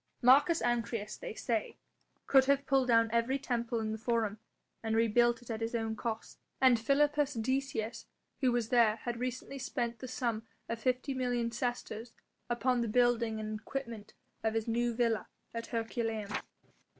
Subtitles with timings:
[0.23, 1.77] Marcus Ancyrus, they say,
[2.25, 4.39] could have pulled down every temple in the Forum
[4.81, 8.07] and rebuilt it at his own cost, and Philippus Decius
[8.39, 12.13] who was there had recently spent the sum of fifty million sesterces
[12.49, 16.31] upon the building and equipment of his new villa at Herculaneum.